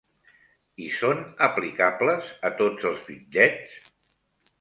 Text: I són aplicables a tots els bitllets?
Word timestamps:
I 0.85 0.85
són 0.99 1.19
aplicables 1.47 2.31
a 2.49 2.51
tots 2.63 2.87
els 2.93 3.05
bitllets? 3.11 3.77